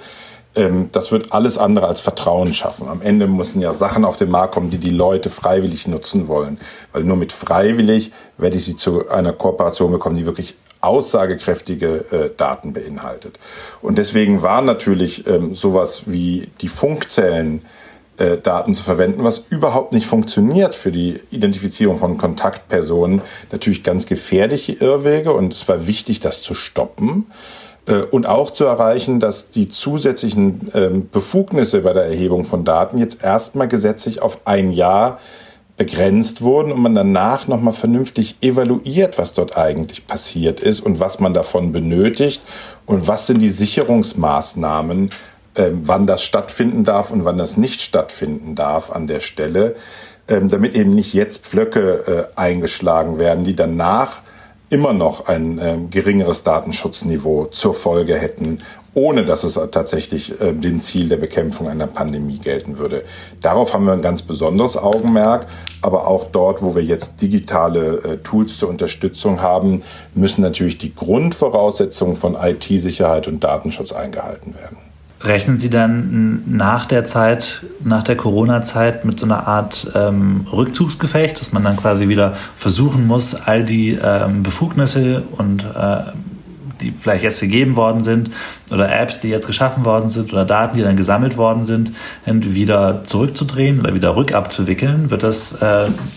Ähm, 0.58 0.90
das 0.92 1.12
wird 1.12 1.32
alles 1.34 1.58
andere 1.58 1.88
als 1.88 2.02
Vertrauen 2.02 2.54
schaffen. 2.54 2.90
Am 2.90 3.02
Ende 3.02 3.28
müssen 3.28 3.62
ja 3.62 3.74
Sachen 3.74 4.04
auf 4.04 4.18
den 4.18 4.32
Markt 4.32 4.56
kommen, 4.56 4.72
die 4.72 4.80
die 4.80 4.90
Leute 4.90 5.30
freiwillig 5.30 5.88
nutzen 5.88 6.28
wollen. 6.28 6.60
Weil 6.92 7.04
nur 7.04 7.16
mit 7.16 7.32
freiwillig 7.32 8.12
werde 8.38 8.58
ich 8.58 8.66
sie 8.66 8.76
zu 8.76 9.08
einer 9.10 9.34
Kooperation 9.34 9.92
bekommen, 9.92 10.18
die 10.18 10.26
wirklich 10.26 10.56
aussagekräftige 10.82 12.06
äh, 12.12 12.30
Daten 12.36 12.74
beinhaltet. 12.74 13.40
Und 13.82 13.98
deswegen 13.98 14.42
war 14.42 14.62
natürlich 14.62 15.26
ähm, 15.28 15.54
sowas 15.54 16.04
wie 16.06 16.50
die 16.62 16.68
Funkzellen 16.68 17.66
äh, 18.18 18.38
Daten 18.38 18.74
zu 18.74 18.84
verwenden, 18.84 19.24
was 19.24 19.46
überhaupt 19.50 19.94
nicht 19.94 20.08
funktioniert 20.08 20.76
für 20.76 20.92
die 20.92 21.20
Identifizierung 21.30 22.00
von 22.00 22.18
Kontaktpersonen. 22.18 23.22
Natürlich 23.52 23.84
ganz 23.84 24.06
gefährliche 24.06 24.74
Irrwege 24.74 25.34
und 25.34 25.54
es 25.54 25.68
war 25.68 25.88
wichtig, 25.88 26.20
das 26.20 26.42
zu 26.42 26.54
stoppen 26.54 27.28
und 28.12 28.26
auch 28.26 28.52
zu 28.52 28.66
erreichen, 28.66 29.22
dass 29.22 29.50
die 29.50 29.70
zusätzlichen 29.70 30.70
ähm, 30.74 31.10
Befugnisse 31.10 31.82
bei 31.82 31.94
der 31.94 32.04
Erhebung 32.04 32.46
von 32.46 32.66
Daten 32.66 32.98
jetzt 32.98 33.24
erstmal 33.24 33.70
gesetzlich 33.70 34.22
auf 34.22 34.42
ein 34.46 34.72
Jahr 34.72 35.20
begrenzt 35.78 36.42
wurden 36.42 36.72
und 36.72 36.82
man 36.82 36.96
danach 36.96 37.48
nochmal 37.48 37.74
vernünftig 37.74 38.38
evaluiert, 38.42 39.20
was 39.20 39.34
dort 39.34 39.58
eigentlich 39.58 40.08
passiert 40.08 40.60
ist 40.60 40.80
und 40.80 41.00
was 41.00 41.20
man 41.20 41.34
davon 41.36 41.72
benötigt 41.72 42.42
und 42.88 43.08
was 43.08 43.28
sind 43.28 43.40
die 43.40 43.52
Sicherungsmaßnahmen, 43.52 45.12
ähm, 45.56 45.82
wann 45.84 46.08
das 46.08 46.24
stattfinden 46.24 46.84
darf 46.84 47.12
und 47.12 47.26
wann 47.26 47.38
das 47.38 47.58
nicht 47.58 47.82
stattfinden 47.82 48.56
darf 48.56 48.92
an 48.92 49.06
der 49.06 49.20
Stelle, 49.20 49.76
ähm, 50.28 50.50
damit 50.50 50.76
eben 50.76 50.96
nicht 50.96 51.14
jetzt 51.14 51.46
Pflöcke 51.46 52.28
äh, 52.36 52.40
eingeschlagen 52.40 53.20
werden, 53.20 53.44
die 53.44 53.56
danach 53.56 54.22
immer 54.70 54.94
noch 54.94 55.28
ein 55.28 55.60
äh, 55.60 55.78
geringeres 55.90 56.44
Datenschutzniveau 56.44 57.46
zur 57.46 57.74
Folge 57.74 58.16
hätten, 58.16 58.60
ohne 58.94 59.26
dass 59.26 59.44
es 59.44 59.54
tatsächlich 59.72 60.42
äh, 60.42 60.54
dem 60.54 60.82
Ziel 60.82 61.08
der 61.08 61.18
Bekämpfung 61.18 61.70
einer 61.70 61.88
Pandemie 61.88 62.40
gelten 62.40 62.78
würde. 62.78 63.04
Darauf 63.42 63.74
haben 63.74 63.86
wir 63.86 63.94
ein 63.94 64.02
ganz 64.02 64.24
besonderes 64.24 64.76
Augenmerk, 64.76 65.46
aber 65.82 66.08
auch 66.08 66.26
dort, 66.32 66.62
wo 66.62 66.76
wir 66.76 66.84
jetzt 66.84 67.22
digitale 67.22 67.98
äh, 67.98 68.18
Tools 68.18 68.58
zur 68.58 68.70
Unterstützung 68.70 69.42
haben, 69.42 69.84
müssen 70.16 70.42
natürlich 70.42 70.78
die 70.80 70.94
Grundvoraussetzungen 70.94 72.16
von 72.16 72.36
IT-Sicherheit 72.36 73.28
und 73.28 73.44
Datenschutz 73.44 73.92
eingehalten 73.92 74.56
werden. 74.56 74.87
Rechnen 75.22 75.58
Sie 75.58 75.72
dann 75.72 76.44
nach 76.46 76.86
der 76.86 77.04
Zeit, 77.04 77.64
nach 77.84 78.04
der 78.04 78.16
Corona-Zeit 78.16 79.04
mit 79.04 79.20
so 79.20 79.26
einer 79.26 79.48
Art 79.48 79.92
ähm, 79.96 80.46
Rückzugsgefecht, 80.52 81.42
dass 81.42 81.52
man 81.52 81.64
dann 81.64 81.76
quasi 81.76 82.08
wieder 82.08 82.36
versuchen 82.56 83.08
muss, 83.08 83.34
all 83.34 83.64
die 83.64 83.98
ähm, 84.02 84.44
Befugnisse 84.44 85.24
und 85.32 85.64
äh, 85.64 86.12
die 86.82 86.94
vielleicht 87.00 87.24
jetzt 87.24 87.40
gegeben 87.40 87.76
worden 87.76 88.02
sind 88.02 88.30
oder 88.72 88.96
Apps, 88.96 89.20
die 89.20 89.30
jetzt 89.30 89.48
geschaffen 89.48 89.86
worden 89.86 90.10
sind 90.10 90.32
oder 90.32 90.46
Daten, 90.46 90.78
die 90.78 90.84
dann 90.84 90.96
gesammelt 90.96 91.36
worden 91.36 91.64
sind, 91.64 91.94
wieder 92.26 93.04
zurückzudrehen 93.04 93.80
oder 93.80 93.96
wieder 93.96 94.16
rückabzuwickeln? 94.16 95.10
Wird 95.10 95.24
das 95.24 95.54
äh, 95.54 95.66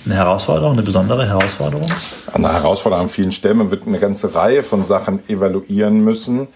eine 0.04 0.14
Herausforderung, 0.14 0.73
eine 0.73 0.83
besondere 0.83 1.26
Herausforderung? 1.26 1.90
Eine 2.33 2.52
Herausforderung 2.52 3.07
an 3.07 3.11
vielen 3.11 3.33
Stellen. 3.33 3.57
Man 3.57 3.71
wird 3.71 3.87
eine 3.87 3.99
ganze 3.99 4.35
Reihe 4.35 4.62
von 4.62 4.83
Sachen 4.83 5.21
evaluieren 5.28 6.04
müssen 6.04 6.49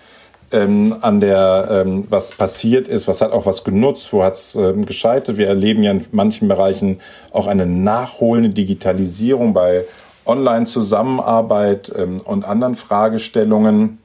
ähm, 0.54 0.96
an 1.00 1.20
der, 1.20 1.68
ähm, 1.70 2.06
was 2.08 2.30
passiert 2.30 2.88
ist, 2.88 3.08
was 3.08 3.20
hat 3.20 3.32
auch 3.32 3.44
was 3.44 3.64
genutzt, 3.64 4.12
wo 4.12 4.22
hat 4.22 4.34
es 4.34 4.54
ähm, 4.54 4.86
gescheitert. 4.86 5.36
Wir 5.36 5.48
erleben 5.48 5.82
ja 5.82 5.90
in 5.90 6.06
manchen 6.12 6.48
Bereichen 6.48 7.00
auch 7.32 7.46
eine 7.48 7.66
nachholende 7.66 8.50
Digitalisierung 8.50 9.52
bei 9.52 9.84
Online-Zusammenarbeit 10.24 11.92
ähm, 11.96 12.20
und 12.24 12.44
anderen 12.44 12.76
Fragestellungen. 12.76 13.98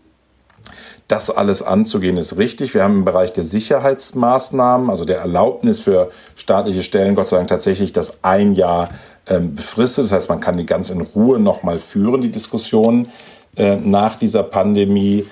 Das 1.07 1.29
alles 1.29 1.63
anzugehen 1.63 2.17
ist 2.17 2.37
richtig. 2.37 2.73
Wir 2.73 2.83
haben 2.83 2.99
im 2.99 3.05
Bereich 3.05 3.33
der 3.33 3.43
Sicherheitsmaßnahmen, 3.43 4.89
also 4.89 5.05
der 5.05 5.19
Erlaubnis 5.19 5.79
für 5.79 6.11
staatliche 6.35 6.83
Stellen, 6.83 7.15
Gott 7.15 7.27
sei 7.27 7.37
Dank 7.37 7.49
tatsächlich 7.49 7.93
das 7.93 8.23
ein 8.23 8.53
Jahr 8.53 8.89
ähm, 9.27 9.55
befristet. 9.55 10.05
Das 10.05 10.11
heißt, 10.11 10.29
man 10.29 10.39
kann 10.39 10.57
die 10.57 10.65
ganz 10.65 10.89
in 10.89 11.01
Ruhe 11.01 11.39
nochmal 11.39 11.79
führen, 11.79 12.21
die 12.21 12.31
Diskussion 12.31 13.07
äh, 13.55 13.75
nach 13.75 14.15
dieser 14.15 14.43
Pandemie. 14.43 15.25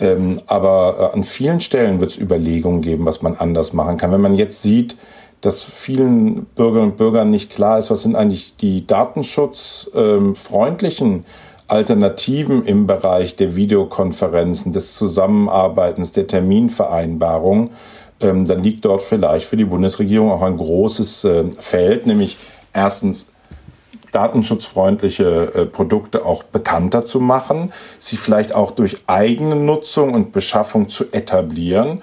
Ähm, 0.00 0.40
aber 0.46 1.10
äh, 1.12 1.16
an 1.16 1.24
vielen 1.24 1.60
Stellen 1.60 2.00
wird 2.00 2.12
es 2.12 2.18
Überlegungen 2.18 2.80
geben, 2.80 3.04
was 3.04 3.20
man 3.22 3.36
anders 3.36 3.72
machen 3.72 3.98
kann. 3.98 4.12
Wenn 4.12 4.20
man 4.20 4.34
jetzt 4.34 4.62
sieht, 4.62 4.96
dass 5.40 5.62
vielen 5.62 6.46
Bürgerinnen 6.46 6.90
und 6.92 6.98
Bürgern 6.98 7.30
nicht 7.30 7.50
klar 7.50 7.78
ist, 7.78 7.90
was 7.90 8.02
sind 8.02 8.16
eigentlich 8.16 8.56
die 8.56 8.86
datenschutzfreundlichen 8.86 11.24
Alternativen 11.66 12.64
im 12.64 12.86
Bereich 12.86 13.36
der 13.36 13.54
Videokonferenzen, 13.54 14.72
des 14.72 14.94
Zusammenarbeitens, 14.94 16.12
der 16.12 16.26
Terminvereinbarung, 16.26 17.70
ähm, 18.20 18.46
dann 18.46 18.62
liegt 18.62 18.84
dort 18.84 19.00
vielleicht 19.02 19.46
für 19.46 19.56
die 19.56 19.64
Bundesregierung 19.64 20.30
auch 20.30 20.42
ein 20.42 20.56
großes 20.56 21.24
äh, 21.24 21.44
Feld, 21.58 22.06
nämlich 22.06 22.36
erstens 22.72 23.32
datenschutzfreundliche 24.10 25.52
äh, 25.54 25.66
Produkte 25.66 26.24
auch 26.24 26.42
bekannter 26.42 27.04
zu 27.04 27.20
machen, 27.20 27.74
sie 27.98 28.16
vielleicht 28.16 28.54
auch 28.54 28.70
durch 28.70 28.96
eigene 29.06 29.56
Nutzung 29.56 30.14
und 30.14 30.32
Beschaffung 30.32 30.88
zu 30.88 31.12
etablieren 31.12 32.00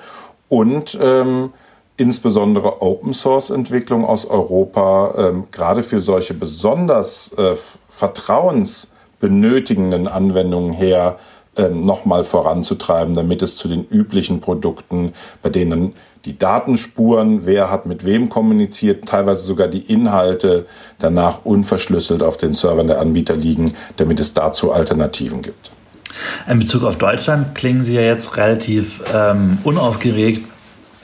und 0.49 0.97
ähm, 1.01 1.53
insbesondere 1.97 2.81
Open 2.81 3.13
Source 3.13 3.49
Entwicklung 3.49 4.05
aus 4.05 4.25
Europa 4.25 5.15
ähm, 5.17 5.47
gerade 5.51 5.83
für 5.83 5.99
solche 5.99 6.33
besonders 6.33 7.33
äh, 7.33 7.57
vertrauensbenötigenden 7.89 10.07
Anwendungen 10.07 10.71
her 10.73 11.17
ähm, 11.57 11.85
nochmal 11.85 12.23
voranzutreiben, 12.23 13.13
damit 13.15 13.41
es 13.41 13.57
zu 13.57 13.67
den 13.67 13.83
üblichen 13.83 14.39
Produkten, 14.41 15.13
bei 15.41 15.49
denen 15.49 15.95
die 16.27 16.37
Datenspuren, 16.37 17.45
wer 17.45 17.71
hat 17.71 17.85
mit 17.85 18.03
wem 18.03 18.27
kommuniziert, 18.27 19.07
teilweise 19.07 19.41
sogar 19.41 19.69
die 19.69 19.91
Inhalte 19.91 20.65
danach 20.99 21.45
unverschlüsselt 21.45 22.21
auf 22.21 22.35
den 22.35 22.53
Servern 22.53 22.87
der 22.87 22.99
Anbieter 22.99 23.35
liegen, 23.35 23.73
damit 23.95 24.19
es 24.19 24.33
dazu 24.33 24.73
Alternativen 24.73 25.41
gibt. 25.41 25.71
In 26.49 26.59
Bezug 26.59 26.83
auf 26.83 26.97
Deutschland 26.97 27.55
klingen 27.55 27.81
Sie 27.81 27.95
ja 27.95 28.01
jetzt 28.01 28.35
relativ 28.35 29.01
ähm, 29.13 29.59
unaufgeregt 29.63 30.45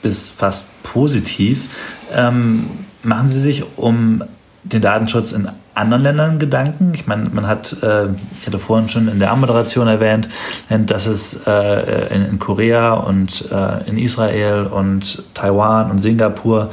bis 0.02 0.28
fast 0.28 0.82
positiv. 0.82 1.68
Ähm, 2.12 2.68
machen 3.02 3.28
Sie 3.30 3.40
sich 3.40 3.64
um 3.76 4.22
den 4.64 4.82
Datenschutz 4.82 5.32
in 5.32 5.48
anderen 5.74 6.02
Ländern 6.02 6.38
Gedanken? 6.38 6.92
Ich 6.94 7.06
meine, 7.06 7.28
man 7.30 7.46
hat, 7.46 7.76
äh, 7.82 8.06
ich 8.38 8.46
hatte 8.46 8.58
vorhin 8.58 8.88
schon 8.88 9.08
in 9.08 9.18
der 9.18 9.32
Anmoderation 9.32 9.86
erwähnt, 9.86 10.28
dass 10.68 11.06
es 11.06 11.46
äh, 11.46 12.14
in, 12.14 12.24
in, 12.26 12.38
Korea 12.38 12.94
und 12.94 13.50
äh, 13.50 13.88
in 13.88 13.98
Israel 13.98 14.66
und 14.66 15.22
Taiwan 15.34 15.90
und 15.90 15.98
Singapur 15.98 16.70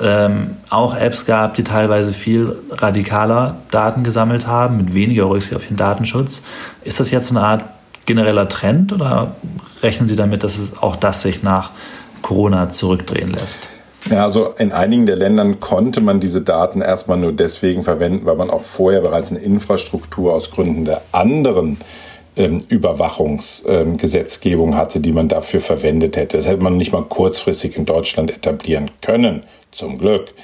ähm, 0.00 0.56
auch 0.70 0.96
Apps 0.96 1.26
gab, 1.26 1.54
die 1.54 1.64
teilweise 1.64 2.12
viel 2.12 2.56
radikaler 2.70 3.56
Daten 3.70 4.04
gesammelt 4.04 4.46
haben, 4.46 4.76
mit 4.76 4.94
weniger 4.94 5.28
Rücksicht 5.28 5.56
auf 5.56 5.66
den 5.66 5.76
Datenschutz. 5.76 6.42
Ist 6.82 7.00
das 7.00 7.10
jetzt 7.10 7.30
eine 7.30 7.40
Art 7.40 7.64
genereller 8.06 8.48
Trend 8.48 8.92
oder 8.92 9.34
rechnen 9.82 10.08
Sie 10.08 10.16
damit, 10.16 10.44
dass 10.44 10.58
es 10.58 10.76
auch 10.80 10.96
das 10.96 11.22
sich 11.22 11.42
nach 11.42 11.70
Corona 12.22 12.68
zurückdrehen 12.68 13.32
lässt? 13.32 13.62
Ja, 14.10 14.24
also 14.24 14.48
in 14.58 14.72
einigen 14.72 15.06
der 15.06 15.16
Ländern 15.16 15.60
konnte 15.60 16.02
man 16.02 16.20
diese 16.20 16.42
Daten 16.42 16.82
erstmal 16.82 17.16
nur 17.16 17.32
deswegen 17.32 17.84
verwenden, 17.84 18.26
weil 18.26 18.36
man 18.36 18.50
auch 18.50 18.62
vorher 18.62 19.00
bereits 19.00 19.30
eine 19.30 19.40
Infrastruktur 19.40 20.34
aus 20.34 20.50
Gründen 20.50 20.84
der 20.84 21.00
anderen 21.12 21.78
ähm, 22.36 22.60
Überwachungsgesetzgebung 22.68 24.70
ähm, 24.70 24.76
hatte, 24.76 25.00
die 25.00 25.12
man 25.12 25.28
dafür 25.28 25.60
verwendet 25.60 26.18
hätte. 26.18 26.36
Das 26.36 26.46
hätte 26.46 26.62
man 26.62 26.76
nicht 26.76 26.92
mal 26.92 27.04
kurzfristig 27.04 27.78
in 27.78 27.86
Deutschland 27.86 28.30
etablieren 28.30 28.90
können, 29.00 29.44
zum 29.72 29.96
Glück. 29.96 30.34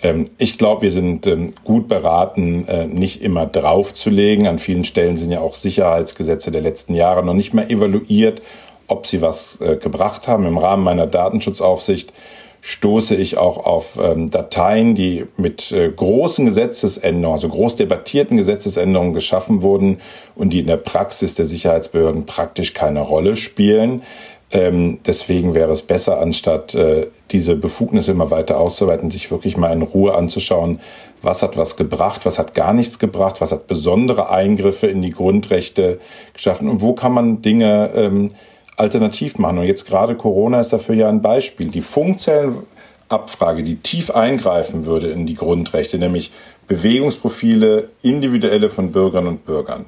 Ähm, 0.00 0.30
ich 0.38 0.56
glaube, 0.58 0.82
wir 0.82 0.92
sind 0.92 1.26
ähm, 1.26 1.54
gut 1.64 1.88
beraten, 1.88 2.68
äh, 2.68 2.86
nicht 2.86 3.20
immer 3.22 3.46
draufzulegen. 3.46 4.46
An 4.46 4.60
vielen 4.60 4.84
Stellen 4.84 5.16
sind 5.16 5.32
ja 5.32 5.40
auch 5.40 5.56
Sicherheitsgesetze 5.56 6.52
der 6.52 6.62
letzten 6.62 6.94
Jahre 6.94 7.24
noch 7.24 7.34
nicht 7.34 7.52
mehr 7.52 7.68
evaluiert, 7.68 8.42
ob 8.86 9.08
sie 9.08 9.22
was 9.22 9.60
äh, 9.60 9.74
gebracht 9.76 10.28
haben. 10.28 10.46
Im 10.46 10.58
Rahmen 10.58 10.84
meiner 10.84 11.08
Datenschutzaufsicht 11.08 12.12
stoße 12.60 13.14
ich 13.14 13.38
auch 13.38 13.64
auf 13.66 13.98
ähm, 14.02 14.30
Dateien, 14.30 14.94
die 14.94 15.26
mit 15.36 15.72
äh, 15.72 15.90
großen 15.90 16.46
Gesetzesänderungen, 16.46 17.34
also 17.34 17.48
groß 17.48 17.76
debattierten 17.76 18.36
Gesetzesänderungen 18.36 19.14
geschaffen 19.14 19.62
wurden 19.62 19.98
und 20.34 20.52
die 20.52 20.60
in 20.60 20.66
der 20.66 20.76
Praxis 20.76 21.34
der 21.34 21.46
Sicherheitsbehörden 21.46 22.26
praktisch 22.26 22.74
keine 22.74 23.00
Rolle 23.00 23.36
spielen. 23.36 24.02
Ähm, 24.50 25.00
deswegen 25.04 25.54
wäre 25.54 25.72
es 25.72 25.82
besser, 25.82 26.20
anstatt 26.20 26.74
äh, 26.74 27.08
diese 27.30 27.54
Befugnisse 27.54 28.12
immer 28.12 28.30
weiter 28.30 28.58
auszuweiten, 28.58 29.10
sich 29.10 29.30
wirklich 29.30 29.58
mal 29.58 29.72
in 29.72 29.82
Ruhe 29.82 30.14
anzuschauen, 30.14 30.80
was 31.20 31.42
hat 31.42 31.58
was 31.58 31.76
gebracht, 31.76 32.24
was 32.24 32.38
hat 32.38 32.54
gar 32.54 32.72
nichts 32.72 32.98
gebracht, 32.98 33.42
was 33.42 33.52
hat 33.52 33.66
besondere 33.66 34.30
Eingriffe 34.30 34.86
in 34.86 35.02
die 35.02 35.10
Grundrechte 35.10 36.00
geschaffen 36.32 36.68
und 36.68 36.80
wo 36.80 36.94
kann 36.94 37.12
man 37.12 37.42
Dinge 37.42 37.90
ähm, 37.94 38.30
alternativ 38.78 39.38
machen. 39.38 39.58
Und 39.58 39.64
jetzt 39.64 39.86
gerade 39.86 40.14
Corona 40.14 40.60
ist 40.60 40.72
dafür 40.72 40.94
ja 40.94 41.08
ein 41.08 41.22
Beispiel. 41.22 41.68
Die 41.68 41.82
Funkzellenabfrage, 41.82 43.62
die 43.62 43.76
tief 43.76 44.10
eingreifen 44.10 44.86
würde 44.86 45.08
in 45.08 45.26
die 45.26 45.34
Grundrechte, 45.34 45.98
nämlich 45.98 46.32
Bewegungsprofile 46.68 47.88
individuelle 48.02 48.70
von 48.70 48.92
Bürgerinnen 48.92 49.28
und 49.28 49.46
Bürgern, 49.46 49.86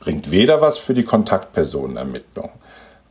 bringt 0.00 0.30
weder 0.30 0.60
was 0.60 0.78
für 0.78 0.94
die 0.94 1.02
Kontaktpersonenermittlung, 1.02 2.50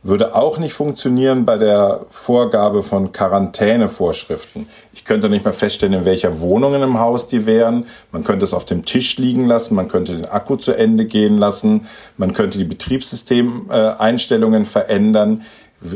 würde 0.06 0.34
auch 0.34 0.58
nicht 0.58 0.72
funktionieren 0.72 1.44
bei 1.44 1.58
der 1.58 2.06
Vorgabe 2.10 2.82
von 2.82 3.12
Quarantänevorschriften. 3.12 4.68
Ich 4.92 5.04
könnte 5.04 5.28
nicht 5.28 5.44
mal 5.44 5.52
feststellen, 5.52 6.00
in 6.00 6.04
welcher 6.04 6.40
Wohnung 6.40 6.74
im 6.74 6.98
Haus 6.98 7.26
die 7.26 7.46
wären. 7.46 7.86
Man 8.12 8.24
könnte 8.24 8.44
es 8.44 8.54
auf 8.54 8.64
dem 8.64 8.84
Tisch 8.84 9.18
liegen 9.18 9.46
lassen, 9.46 9.74
man 9.74 9.88
könnte 9.88 10.14
den 10.14 10.26
Akku 10.26 10.56
zu 10.56 10.72
Ende 10.72 11.06
gehen 11.06 11.38
lassen, 11.38 11.86
man 12.16 12.32
könnte 12.32 12.58
die 12.58 12.64
Betriebssystemeinstellungen 12.64 14.64
verändern. 14.64 15.42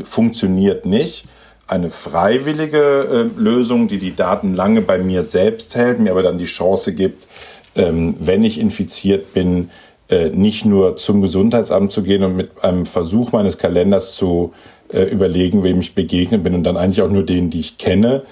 Funktioniert 0.04 0.86
nicht. 0.86 1.24
Eine 1.66 1.90
freiwillige 1.90 3.30
äh, 3.36 3.40
Lösung, 3.40 3.86
die 3.86 3.98
die 3.98 4.16
Daten 4.16 4.54
lange 4.54 4.82
bei 4.82 4.98
mir 4.98 5.22
selbst 5.22 5.76
hält, 5.76 6.00
mir 6.00 6.10
aber 6.10 6.22
dann 6.22 6.36
die 6.36 6.46
Chance 6.46 6.94
gibt, 6.94 7.28
ähm, 7.76 8.16
wenn 8.18 8.42
ich 8.42 8.58
infiziert 8.58 9.34
bin, 9.34 9.70
äh, 10.10 10.30
nicht 10.30 10.64
nur 10.64 10.96
zum 10.96 11.22
Gesundheitsamt 11.22 11.92
zu 11.92 12.02
gehen 12.02 12.22
und 12.24 12.36
mit 12.36 12.64
einem 12.64 12.84
Versuch 12.84 13.32
meines 13.32 13.58
Kalenders 13.58 14.14
zu 14.14 14.52
äh, 14.92 15.02
überlegen, 15.04 15.62
wem 15.62 15.80
ich 15.80 15.94
begegnet 15.94 16.42
bin 16.42 16.54
und 16.54 16.64
dann 16.64 16.76
eigentlich 16.76 17.02
auch 17.02 17.10
nur 17.10 17.24
denen, 17.24 17.50
die 17.50 17.60
ich 17.60 17.78
kenne, 17.78 18.24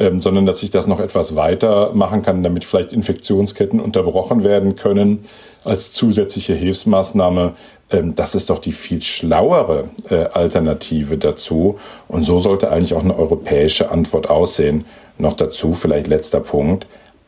ähm, 0.00 0.20
sondern 0.20 0.44
dass 0.46 0.62
ich 0.62 0.70
das 0.70 0.86
noch 0.86 0.98
etwas 0.98 1.36
weiter 1.36 1.92
machen 1.94 2.22
kann, 2.22 2.42
damit 2.42 2.64
vielleicht 2.64 2.92
Infektionsketten 2.92 3.80
unterbrochen 3.80 4.42
werden 4.42 4.74
können 4.74 5.24
als 5.62 5.92
zusätzliche 5.92 6.54
Hilfsmaßnahme. 6.54 7.52
Ähm, 7.90 8.14
das 8.14 8.34
ist 8.34 8.50
doch 8.50 8.58
die 8.58 8.72
viel 8.72 9.02
schlauere 9.02 9.84
äh, 10.08 10.24
Alternative 10.32 11.16
dazu. 11.16 11.78
Und 12.08 12.24
so 12.24 12.40
sollte 12.40 12.72
eigentlich 12.72 12.94
auch 12.94 13.04
eine 13.04 13.16
europäische 13.16 13.90
Antwort 13.90 14.30
aussehen. 14.30 14.84
Noch 15.18 15.34
dazu, 15.34 15.74
vielleicht 15.74 16.06
letzter 16.06 16.40
Punkt. 16.40 16.86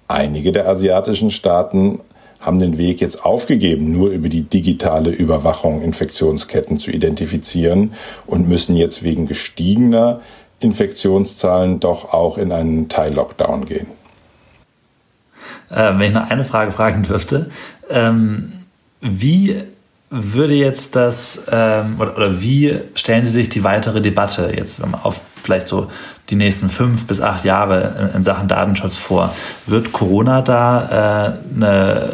Einige 0.09 0.51
der 0.51 0.69
asiatischen 0.69 1.31
Staaten 1.31 2.01
haben 2.43 2.59
den 2.59 2.77
Weg 2.77 3.01
jetzt 3.01 3.25
aufgegeben, 3.25 3.93
nur 3.93 4.11
über 4.11 4.29
die 4.29 4.43
digitale 4.43 5.11
Überwachung 5.11 5.81
Infektionsketten 5.81 6.79
zu 6.79 6.91
identifizieren 6.91 7.95
und 8.27 8.49
müssen 8.49 8.77
jetzt 8.77 9.03
wegen 9.03 9.27
gestiegener 9.27 10.21
Infektionszahlen 10.61 11.81
doch 11.81 12.13
auch 12.13 12.37
in 12.39 12.53
einen 12.53 12.89
Teil-Lockdown 12.89 13.65
gehen. 13.65 13.87
Äh, 15.71 15.99
wenn 15.99 16.03
ich 16.03 16.13
noch 16.13 16.29
eine 16.29 16.45
Frage 16.45 16.73
fragen 16.73 17.05
dürfte, 17.05 17.51
ähm, 17.89 18.65
wie 19.01 19.57
würde 20.13 20.55
jetzt 20.55 20.95
das 20.95 21.45
ähm, 21.51 21.97
oder, 21.99 22.17
oder, 22.17 22.41
wie 22.43 22.79
stellen 22.95 23.25
Sie 23.25 23.33
sich 23.33 23.49
die 23.49 23.65
weitere 23.65 24.03
Debatte 24.03 24.53
jetzt, 24.55 24.83
auf 25.03 25.21
vielleicht 25.43 25.67
so 25.67 25.89
die 26.29 26.37
nächsten 26.37 26.69
fünf 26.69 27.07
bis 27.07 27.21
acht 27.21 27.45
Jahre 27.45 28.11
in, 28.11 28.19
in 28.19 28.23
Sachen 28.23 28.47
Datenschutz 28.47 28.95
vor? 28.95 29.35
Wird 29.67 29.93
Corona 29.93 30.43
da 30.43 31.39
äh, 31.41 31.55
eine, 31.57 32.11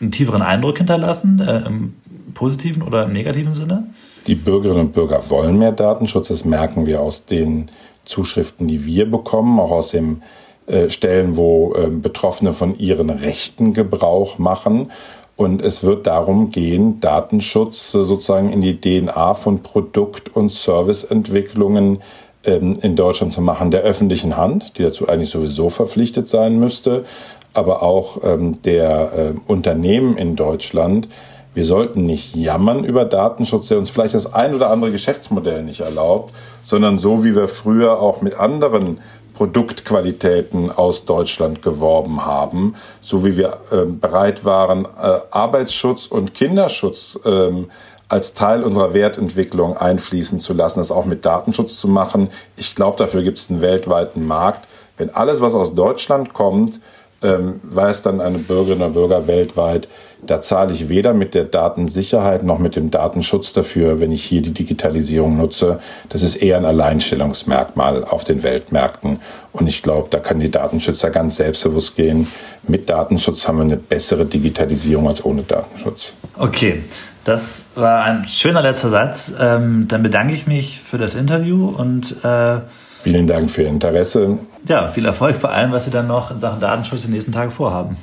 einen 0.00 0.12
tieferen 0.12 0.42
Eindruck 0.42 0.78
hinterlassen, 0.78 1.40
äh, 1.40 1.66
im 1.66 1.94
positiven 2.34 2.82
oder 2.82 3.04
im 3.04 3.12
negativen 3.12 3.52
Sinne? 3.52 3.84
Die 4.26 4.36
Bürgerinnen 4.36 4.86
und 4.86 4.92
Bürger 4.92 5.28
wollen 5.28 5.58
mehr 5.58 5.72
Datenschutz. 5.72 6.28
Das 6.28 6.44
merken 6.44 6.86
wir 6.86 7.00
aus 7.00 7.26
den 7.26 7.68
Zuschriften, 8.04 8.68
die 8.68 8.84
wir 8.86 9.10
bekommen, 9.10 9.58
auch 9.58 9.70
aus 9.70 9.90
den 9.90 10.22
äh, 10.66 10.88
Stellen, 10.88 11.36
wo 11.36 11.74
äh, 11.74 11.88
Betroffene 11.88 12.52
von 12.52 12.78
ihren 12.78 13.10
Rechten 13.10 13.74
Gebrauch 13.74 14.38
machen. 14.38 14.92
Und 15.40 15.62
es 15.62 15.82
wird 15.82 16.06
darum 16.06 16.50
gehen, 16.50 17.00
Datenschutz 17.00 17.92
sozusagen 17.92 18.52
in 18.52 18.60
die 18.60 18.78
DNA 18.78 19.32
von 19.32 19.62
Produkt- 19.62 20.28
und 20.36 20.52
Serviceentwicklungen 20.52 22.02
ähm, 22.44 22.76
in 22.82 22.94
Deutschland 22.94 23.32
zu 23.32 23.40
machen, 23.40 23.70
der 23.70 23.80
öffentlichen 23.80 24.36
Hand, 24.36 24.76
die 24.76 24.82
dazu 24.82 25.08
eigentlich 25.08 25.30
sowieso 25.30 25.70
verpflichtet 25.70 26.28
sein 26.28 26.60
müsste, 26.60 27.06
aber 27.54 27.82
auch 27.82 28.18
ähm, 28.22 28.60
der 28.60 29.12
äh, 29.16 29.50
Unternehmen 29.50 30.18
in 30.18 30.36
Deutschland. 30.36 31.08
Wir 31.54 31.64
sollten 31.64 32.04
nicht 32.04 32.36
jammern 32.36 32.84
über 32.84 33.06
Datenschutz, 33.06 33.68
der 33.68 33.78
uns 33.78 33.88
vielleicht 33.88 34.12
das 34.12 34.34
ein 34.34 34.54
oder 34.54 34.68
andere 34.68 34.92
Geschäftsmodell 34.92 35.62
nicht 35.62 35.80
erlaubt, 35.80 36.34
sondern 36.64 36.98
so 36.98 37.24
wie 37.24 37.34
wir 37.34 37.48
früher 37.48 38.02
auch 38.02 38.20
mit 38.20 38.38
anderen 38.38 38.98
Produktqualitäten 39.40 40.70
aus 40.70 41.06
Deutschland 41.06 41.62
geworben 41.62 42.26
haben, 42.26 42.74
so 43.00 43.24
wie 43.24 43.38
wir 43.38 43.56
äh, 43.70 43.86
bereit 43.86 44.44
waren, 44.44 44.84
äh, 44.84 45.18
Arbeitsschutz 45.30 46.04
und 46.04 46.34
Kinderschutz 46.34 47.18
ähm, 47.24 47.70
als 48.10 48.34
Teil 48.34 48.62
unserer 48.62 48.92
Wertentwicklung 48.92 49.78
einfließen 49.78 50.40
zu 50.40 50.52
lassen, 50.52 50.80
das 50.80 50.90
auch 50.90 51.06
mit 51.06 51.24
Datenschutz 51.24 51.80
zu 51.80 51.88
machen. 51.88 52.28
Ich 52.58 52.74
glaube, 52.74 52.98
dafür 52.98 53.22
gibt 53.22 53.38
es 53.38 53.48
einen 53.48 53.62
weltweiten 53.62 54.26
Markt. 54.26 54.68
Wenn 54.98 55.08
alles, 55.08 55.40
was 55.40 55.54
aus 55.54 55.74
Deutschland 55.74 56.34
kommt, 56.34 56.78
ähm, 57.22 57.60
weiß 57.62 58.02
dann 58.02 58.20
eine 58.20 58.38
Bürgerin 58.38 58.78
oder 58.78 58.90
Bürger 58.90 59.26
weltweit, 59.26 59.88
da 60.26 60.40
zahle 60.40 60.72
ich 60.72 60.88
weder 60.88 61.14
mit 61.14 61.34
der 61.34 61.44
Datensicherheit 61.44 62.42
noch 62.42 62.58
mit 62.58 62.76
dem 62.76 62.90
Datenschutz 62.90 63.52
dafür, 63.52 64.00
wenn 64.00 64.12
ich 64.12 64.24
hier 64.24 64.42
die 64.42 64.52
Digitalisierung 64.52 65.36
nutze. 65.36 65.80
Das 66.08 66.22
ist 66.22 66.36
eher 66.36 66.58
ein 66.58 66.64
Alleinstellungsmerkmal 66.64 68.04
auf 68.04 68.24
den 68.24 68.42
Weltmärkten. 68.42 69.20
Und 69.52 69.66
ich 69.66 69.82
glaube, 69.82 70.08
da 70.10 70.18
können 70.18 70.40
die 70.40 70.50
Datenschützer 70.50 71.10
ganz 71.10 71.36
selbstbewusst 71.36 71.96
gehen. 71.96 72.26
Mit 72.64 72.90
Datenschutz 72.90 73.48
haben 73.48 73.58
wir 73.58 73.64
eine 73.64 73.76
bessere 73.76 74.26
Digitalisierung 74.26 75.08
als 75.08 75.24
ohne 75.24 75.42
Datenschutz. 75.42 76.12
Okay. 76.36 76.82
Das 77.24 77.72
war 77.74 78.04
ein 78.04 78.26
schöner 78.26 78.62
letzter 78.62 78.88
Satz. 78.88 79.34
Ähm, 79.38 79.86
dann 79.88 80.02
bedanke 80.02 80.32
ich 80.32 80.46
mich 80.46 80.80
für 80.80 80.96
das 80.96 81.14
Interview 81.14 81.68
und 81.68 82.24
äh, 82.24 82.60
vielen 83.02 83.26
Dank 83.26 83.50
für 83.50 83.62
Ihr 83.62 83.68
Interesse. 83.68 84.38
Ja, 84.66 84.88
viel 84.88 85.04
Erfolg 85.04 85.40
bei 85.40 85.48
allem, 85.48 85.72
was 85.72 85.84
Sie 85.84 85.90
dann 85.90 86.06
noch 86.06 86.30
in 86.30 86.38
Sachen 86.38 86.60
Datenschutz 86.60 87.02
in 87.04 87.08
den 87.08 87.14
nächsten 87.14 87.32
Tagen 87.32 87.50
vorhaben. 87.50 87.96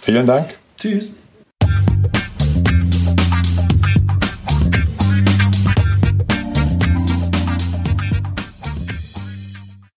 Vielen 0.00 0.26
Dank. 0.26 0.56
Tschüss. 0.78 1.14